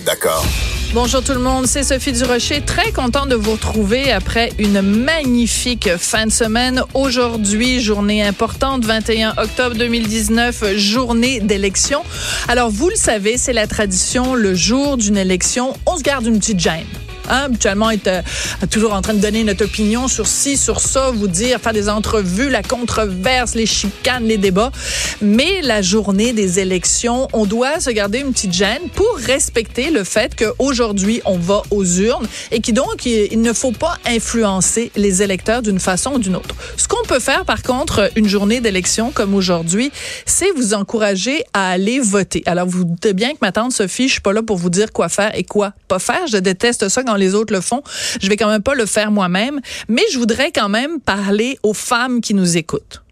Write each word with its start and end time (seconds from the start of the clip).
D'accord? 0.00 0.46
Bonjour 0.94 1.22
tout 1.22 1.34
le 1.34 1.38
monde, 1.38 1.66
c'est 1.66 1.82
Sophie 1.82 2.12
Durocher. 2.12 2.62
Très 2.62 2.92
content 2.92 3.26
de 3.26 3.34
vous 3.34 3.52
retrouver 3.52 4.10
après 4.10 4.50
une 4.58 4.80
magnifique 4.80 5.98
fin 5.98 6.24
de 6.24 6.32
semaine. 6.32 6.82
Aujourd'hui, 6.94 7.78
journée 7.78 8.22
importante, 8.22 8.86
21 8.86 9.34
octobre 9.36 9.76
2019, 9.76 10.78
journée 10.78 11.40
d'élection. 11.40 12.04
Alors, 12.48 12.70
vous 12.70 12.88
le 12.88 12.96
savez, 12.96 13.36
c'est 13.36 13.52
la 13.52 13.66
tradition, 13.66 14.34
le 14.34 14.54
jour 14.54 14.96
d'une 14.96 15.18
élection, 15.18 15.74
on 15.84 15.98
se 15.98 16.02
garde 16.02 16.24
une 16.24 16.38
petite 16.38 16.60
gêne. 16.60 16.86
Hein, 17.32 17.44
habituellement, 17.44 17.90
être 17.90 18.08
euh, 18.08 18.22
toujours 18.70 18.92
en 18.92 19.00
train 19.00 19.14
de 19.14 19.20
donner 19.20 19.42
notre 19.42 19.64
opinion 19.64 20.06
sur 20.06 20.26
ci, 20.26 20.58
sur 20.58 20.80
ça, 20.80 21.10
vous 21.10 21.28
dire, 21.28 21.58
faire 21.60 21.72
des 21.72 21.88
entrevues, 21.88 22.50
la 22.50 22.62
controverse, 22.62 23.54
les 23.54 23.64
chicanes, 23.64 24.24
les 24.24 24.36
débats. 24.36 24.70
Mais 25.22 25.62
la 25.62 25.80
journée 25.80 26.34
des 26.34 26.60
élections, 26.60 27.28
on 27.32 27.46
doit 27.46 27.80
se 27.80 27.88
garder 27.88 28.18
une 28.18 28.34
petite 28.34 28.52
gêne 28.52 28.82
pour 28.94 29.16
respecter 29.16 29.90
le 29.90 30.04
fait 30.04 30.36
qu'aujourd'hui, 30.36 31.22
on 31.24 31.38
va 31.38 31.62
aux 31.70 31.84
urnes 31.84 32.26
et 32.50 32.60
qui 32.60 32.74
donc, 32.74 33.06
il 33.06 33.40
ne 33.40 33.54
faut 33.54 33.72
pas 33.72 33.96
influencer 34.04 34.92
les 34.94 35.22
électeurs 35.22 35.62
d'une 35.62 35.80
façon 35.80 36.12
ou 36.16 36.18
d'une 36.18 36.36
autre. 36.36 36.54
Ce 36.76 36.86
qu'on 36.86 37.02
peut 37.08 37.20
faire, 37.20 37.46
par 37.46 37.62
contre, 37.62 38.10
une 38.14 38.28
journée 38.28 38.60
d'élection 38.60 39.10
comme 39.10 39.34
aujourd'hui, 39.34 39.90
c'est 40.26 40.50
vous 40.54 40.74
encourager 40.74 41.44
à 41.54 41.70
aller 41.70 41.98
voter. 41.98 42.42
Alors, 42.44 42.66
vous 42.66 42.84
doutez 42.84 43.14
bien 43.14 43.30
que 43.30 43.38
ma 43.40 43.52
tante 43.52 43.72
Sophie, 43.72 44.08
je 44.08 44.12
suis 44.12 44.20
pas 44.20 44.34
là 44.34 44.42
pour 44.42 44.58
vous 44.58 44.68
dire 44.68 44.92
quoi 44.92 45.08
faire 45.08 45.34
et 45.34 45.44
quoi 45.44 45.72
pas 45.88 45.98
faire. 45.98 46.26
Je 46.30 46.36
déteste 46.36 46.90
ça 46.90 47.02
quand 47.02 47.21
les 47.22 47.34
autres 47.34 47.52
le 47.52 47.60
font. 47.60 47.82
Je 48.20 48.28
vais 48.28 48.36
quand 48.36 48.48
même 48.48 48.62
pas 48.62 48.74
le 48.74 48.86
faire 48.86 49.10
moi-même, 49.10 49.60
mais 49.88 50.02
je 50.12 50.18
voudrais 50.18 50.50
quand 50.52 50.68
même 50.68 51.00
parler 51.00 51.58
aux 51.62 51.74
femmes 51.74 52.20
qui 52.20 52.34
nous 52.34 52.56
écoutent 52.56 53.02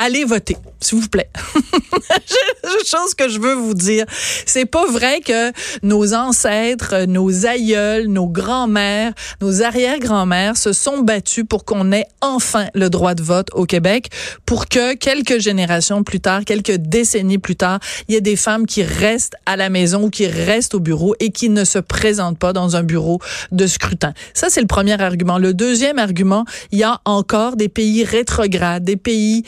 allez 0.00 0.24
voter, 0.24 0.56
s'il 0.80 0.98
vous 0.98 1.08
plaît. 1.08 1.30
Chose 2.86 3.14
que 3.14 3.28
je 3.28 3.38
veux 3.38 3.54
vous 3.54 3.74
dire, 3.74 4.06
c'est 4.46 4.64
pas 4.64 4.86
vrai 4.86 5.20
que 5.20 5.52
nos 5.82 6.14
ancêtres, 6.14 7.04
nos 7.06 7.46
aïeuls, 7.46 8.06
nos 8.06 8.26
grands-mères, 8.26 9.12
nos 9.42 9.62
arrière-grands-mères 9.62 10.56
se 10.56 10.72
sont 10.72 11.00
battus 11.00 11.44
pour 11.48 11.64
qu'on 11.64 11.92
ait 11.92 12.06
enfin 12.22 12.66
le 12.74 12.88
droit 12.88 13.14
de 13.14 13.22
vote 13.22 13.48
au 13.52 13.66
Québec, 13.66 14.08
pour 14.46 14.68
que 14.68 14.94
quelques 14.94 15.38
générations 15.38 16.02
plus 16.02 16.20
tard, 16.20 16.44
quelques 16.46 16.76
décennies 16.76 17.38
plus 17.38 17.56
tard, 17.56 17.78
il 18.08 18.14
y 18.14 18.16
ait 18.16 18.22
des 18.22 18.36
femmes 18.36 18.66
qui 18.66 18.82
restent 18.82 19.36
à 19.44 19.56
la 19.56 19.68
maison 19.68 20.04
ou 20.04 20.10
qui 20.10 20.26
restent 20.26 20.74
au 20.74 20.80
bureau 20.80 21.14
et 21.20 21.30
qui 21.30 21.50
ne 21.50 21.64
se 21.64 21.78
présentent 21.78 22.38
pas 22.38 22.54
dans 22.54 22.74
un 22.74 22.82
bureau 22.82 23.20
de 23.52 23.66
scrutin. 23.66 24.14
Ça, 24.32 24.46
c'est 24.48 24.62
le 24.62 24.66
premier 24.66 25.00
argument. 25.00 25.36
Le 25.36 25.52
deuxième 25.52 25.98
argument, 25.98 26.46
il 26.72 26.78
y 26.78 26.84
a 26.84 27.00
encore 27.04 27.56
des 27.56 27.68
pays 27.68 28.02
rétrogrades, 28.04 28.84
des 28.84 28.96
pays 28.96 29.44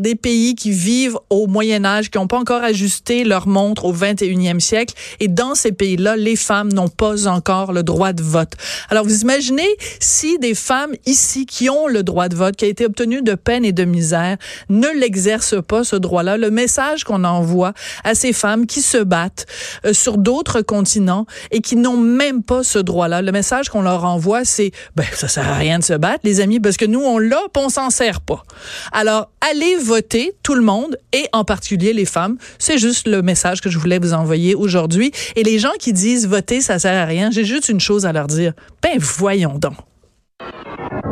des 0.00 0.14
pays 0.14 0.54
qui 0.54 0.70
vivent 0.70 1.18
au 1.30 1.46
Moyen 1.46 1.84
Âge, 1.84 2.10
qui 2.10 2.18
n'ont 2.18 2.26
pas 2.26 2.38
encore 2.38 2.62
ajusté 2.62 3.24
leur 3.24 3.46
montre 3.46 3.84
au 3.84 3.94
21e 3.94 4.60
siècle. 4.60 4.94
Et 5.20 5.28
dans 5.28 5.54
ces 5.54 5.72
pays-là, 5.72 6.16
les 6.16 6.36
femmes 6.36 6.72
n'ont 6.72 6.88
pas 6.88 7.28
encore 7.28 7.72
le 7.72 7.82
droit 7.82 8.12
de 8.12 8.22
vote. 8.22 8.52
Alors, 8.90 9.04
vous 9.04 9.22
imaginez 9.22 9.68
si 10.00 10.38
des 10.38 10.54
femmes 10.54 10.92
ici 11.06 11.46
qui 11.46 11.70
ont 11.70 11.86
le 11.86 12.02
droit 12.02 12.28
de 12.28 12.36
vote, 12.36 12.56
qui 12.56 12.64
a 12.64 12.68
été 12.68 12.86
obtenu 12.86 13.22
de 13.22 13.34
peine 13.34 13.64
et 13.64 13.72
de 13.72 13.84
misère, 13.84 14.36
ne 14.68 14.88
l'exercent 14.98 15.62
pas, 15.62 15.84
ce 15.84 15.96
droit-là, 15.96 16.36
le 16.36 16.50
message 16.50 17.04
qu'on 17.04 17.24
envoie 17.24 17.72
à 18.04 18.14
ces 18.14 18.32
femmes 18.32 18.66
qui 18.66 18.80
se 18.80 18.98
battent 18.98 19.46
euh, 19.84 19.92
sur 19.92 20.18
d'autres 20.18 20.62
continents 20.62 21.26
et 21.50 21.60
qui 21.60 21.76
n'ont 21.76 21.96
même 21.96 22.42
pas 22.42 22.62
ce 22.62 22.78
droit-là, 22.78 23.22
le 23.22 23.32
message 23.32 23.68
qu'on 23.68 23.82
leur 23.82 24.04
envoie, 24.04 24.44
c'est, 24.44 24.72
ben, 24.96 25.04
ça 25.12 25.28
sert 25.28 25.48
à 25.48 25.54
rien 25.54 25.78
de 25.78 25.84
se 25.84 25.94
battre, 25.94 26.20
les 26.24 26.40
amis, 26.40 26.60
parce 26.60 26.76
que 26.76 26.84
nous, 26.84 27.00
on 27.00 27.18
l'a, 27.18 27.40
on 27.56 27.68
s'en 27.68 27.90
sert 27.90 28.20
pas. 28.20 28.42
Alors, 28.92 29.30
allez 29.50 29.76
voter, 29.76 30.32
tout 30.42 30.54
le 30.54 30.62
monde, 30.62 30.98
et 31.12 31.26
en 31.32 31.44
particulier 31.44 31.92
les 31.92 32.04
femmes. 32.04 32.36
C'est 32.58 32.78
juste 32.78 33.06
le 33.06 33.22
message 33.22 33.60
que 33.60 33.70
je 33.70 33.78
voulais 33.78 33.98
vous 33.98 34.12
envoyer 34.12 34.54
aujourd'hui. 34.54 35.12
Et 35.36 35.42
les 35.42 35.58
gens 35.58 35.72
qui 35.78 35.92
disent 35.92 36.26
voter, 36.26 36.60
ça 36.60 36.78
sert 36.78 37.00
à 37.00 37.04
rien, 37.04 37.30
j'ai 37.30 37.44
juste 37.44 37.68
une 37.68 37.80
chose 37.80 38.06
à 38.06 38.12
leur 38.12 38.26
dire. 38.26 38.52
Ben, 38.82 38.98
voyons 38.98 39.58
donc. 39.58 39.87